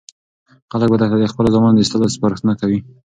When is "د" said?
1.19-1.25, 1.75-1.79